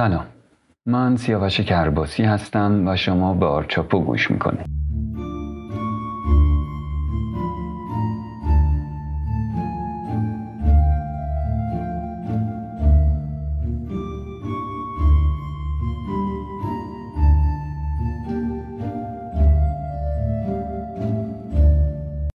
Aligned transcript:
سلام. 0.00 0.26
من 0.86 1.16
سیاوش 1.16 1.60
کرباسی 1.60 2.22
هستم 2.22 2.88
و 2.88 2.96
شما 2.96 3.34
به 3.34 3.46
آرچاپو 3.46 4.00
گوش 4.00 4.30
می‌کنید. 4.30 4.79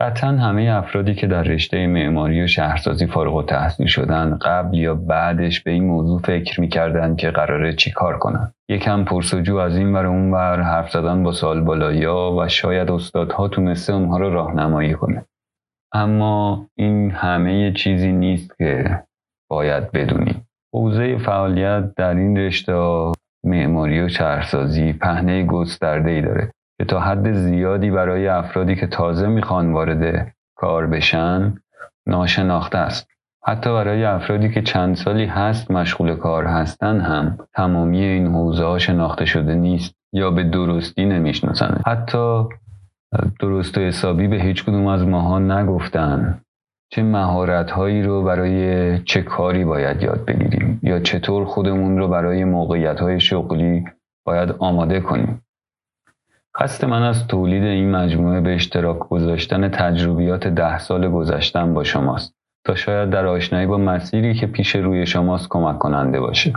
قطعا 0.00 0.30
همه 0.30 0.62
افرادی 0.62 1.14
که 1.14 1.26
در 1.26 1.42
رشته 1.42 1.86
معماری 1.86 2.42
و 2.42 2.46
شهرسازی 2.46 3.06
فارغ 3.06 3.34
و 3.34 3.42
تحصیل 3.42 3.86
شدن 3.86 4.38
قبل 4.42 4.76
یا 4.76 4.94
بعدش 4.94 5.60
به 5.60 5.70
این 5.70 5.84
موضوع 5.84 6.20
فکر 6.20 6.60
می‌کردن 6.60 7.16
که 7.16 7.30
قراره 7.30 7.72
چی 7.72 7.90
کار 7.90 8.18
کنن. 8.18 8.52
یکم 8.68 9.04
پرسجو 9.04 9.56
از 9.56 9.76
این 9.76 9.92
ور 9.92 10.06
اون 10.06 10.30
ور 10.30 10.62
حرف 10.62 10.90
زدن 10.90 11.22
با 11.22 11.32
سال 11.32 11.60
بالایا 11.60 12.36
و 12.38 12.48
شاید 12.48 12.90
استادها 12.90 13.48
تونسته 13.48 13.92
اونها 13.92 14.18
رو 14.18 14.30
راهنمایی 14.30 14.94
کنه. 14.94 15.24
اما 15.94 16.66
این 16.78 17.10
همه 17.10 17.72
چیزی 17.72 18.12
نیست 18.12 18.58
که 18.58 19.02
باید 19.50 19.92
بدونیم. 19.92 20.48
حوزه 20.74 21.18
فعالیت 21.18 21.94
در 21.94 22.14
این 22.14 22.36
رشته 22.36 22.72
معماری 23.44 24.00
و 24.00 24.08
شهرسازی 24.08 24.92
پهنه 24.92 25.46
گسترده 25.46 26.10
ای 26.10 26.22
داره. 26.22 26.50
که 26.80 26.86
تا 26.86 27.00
حد 27.00 27.32
زیادی 27.32 27.90
برای 27.90 28.28
افرادی 28.28 28.76
که 28.76 28.86
تازه 28.86 29.26
می‌خوان 29.26 29.72
وارد 29.72 30.32
کار 30.56 30.86
بشن 30.86 31.54
ناشناخته 32.06 32.78
است. 32.78 33.08
حتی 33.46 33.70
برای 33.70 34.04
افرادی 34.04 34.50
که 34.50 34.62
چند 34.62 34.94
سالی 34.94 35.24
هست 35.24 35.70
مشغول 35.70 36.14
کار 36.14 36.44
هستن 36.44 37.00
هم 37.00 37.38
تمامی 37.54 38.00
این 38.00 38.26
حوزه 38.26 38.64
ها 38.64 38.78
شناخته 38.78 39.24
شده 39.24 39.54
نیست 39.54 39.94
یا 40.12 40.30
به 40.30 40.44
درستی 40.44 41.04
نمی‌شناسن. 41.04 41.80
حتی 41.86 42.44
درست 43.40 43.78
و 43.78 43.80
حسابی 43.80 44.28
به 44.28 44.36
هیچ 44.36 44.64
کدوم 44.64 44.86
از 44.86 45.06
ماها 45.06 45.38
نگفتن 45.38 46.40
چه 46.92 47.02
مهارت 47.02 47.70
هایی 47.70 48.02
رو 48.02 48.22
برای 48.22 48.98
چه 48.98 49.22
کاری 49.22 49.64
باید 49.64 50.02
یاد 50.02 50.24
بگیریم 50.24 50.80
یا 50.82 51.00
چطور 51.00 51.44
خودمون 51.44 51.98
رو 51.98 52.08
برای 52.08 52.44
موقعیت 52.44 53.00
های 53.00 53.20
شغلی 53.20 53.84
باید 54.26 54.54
آماده 54.58 55.00
کنیم. 55.00 55.42
قصد 56.58 56.84
من 56.84 57.02
از 57.02 57.26
تولید 57.26 57.64
این 57.64 57.90
مجموعه 57.90 58.40
به 58.40 58.54
اشتراک 58.54 58.98
گذاشتن 58.98 59.68
تجربیات 59.68 60.46
ده 60.46 60.78
سال 60.78 61.08
گذشتن 61.08 61.74
با 61.74 61.84
شماست 61.84 62.34
تا 62.66 62.74
شاید 62.74 63.10
در 63.10 63.26
آشنایی 63.26 63.66
با 63.66 63.78
مسیری 63.78 64.34
که 64.34 64.46
پیش 64.46 64.76
روی 64.76 65.06
شماست 65.06 65.46
کمک 65.50 65.78
کننده 65.78 66.20
باشه. 66.20 66.52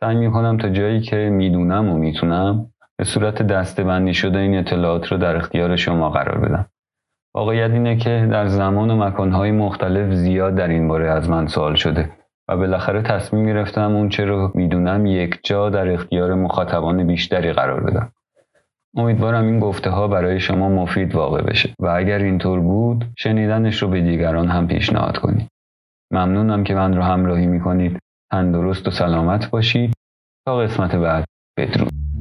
سعی 0.00 0.16
می‌کنم 0.16 0.56
تا 0.56 0.68
جایی 0.68 1.00
که 1.00 1.16
می‌دونم 1.16 1.88
و 1.88 1.98
می‌تونم 1.98 2.66
به 2.98 3.04
صورت 3.04 3.42
دسته 3.42 3.84
بندی 3.84 4.14
شده 4.14 4.38
این 4.38 4.58
اطلاعات 4.58 5.06
رو 5.06 5.18
در 5.18 5.36
اختیار 5.36 5.76
شما 5.76 6.10
قرار 6.10 6.38
بدم. 6.38 6.66
واقعیت 7.34 7.70
اینه 7.70 7.96
که 7.96 8.28
در 8.30 8.46
زمان 8.46 8.90
و 8.90 8.96
مکانهای 8.96 9.50
مختلف 9.50 10.12
زیاد 10.12 10.54
در 10.54 10.68
این 10.68 10.88
باره 10.88 11.10
از 11.10 11.30
من 11.30 11.46
سوال 11.46 11.74
شده 11.74 12.10
و 12.48 12.56
بالاخره 12.56 13.02
تصمیم 13.02 13.46
گرفتم 13.46 13.94
اون 13.96 14.08
چه 14.08 14.24
رو 14.24 14.52
می‌دونم 14.54 15.06
یک 15.06 15.40
جا 15.44 15.70
در 15.70 15.88
اختیار 15.88 16.34
مخاطبان 16.34 17.06
بیشتری 17.06 17.52
قرار 17.52 17.80
بدم. 17.80 18.12
امیدوارم 18.96 19.44
این 19.46 19.60
گفته 19.60 19.90
ها 19.90 20.08
برای 20.08 20.40
شما 20.40 20.68
مفید 20.68 21.14
واقع 21.14 21.42
بشه 21.42 21.74
و 21.78 21.86
اگر 21.86 22.18
اینطور 22.18 22.60
بود 22.60 23.04
شنیدنش 23.18 23.82
رو 23.82 23.88
به 23.88 24.00
دیگران 24.00 24.48
هم 24.48 24.66
پیشنهاد 24.66 25.18
کنید. 25.18 25.48
ممنونم 26.12 26.64
که 26.64 26.74
من 26.74 26.96
رو 26.96 27.02
همراهی 27.02 27.46
می‌کنید. 27.46 27.98
تندرست 28.32 28.88
و 28.88 28.90
سلامت 28.90 29.50
باشید. 29.50 29.94
تا 30.46 30.56
قسمت 30.56 30.94
بعد 30.94 31.24
بدرود. 31.58 32.13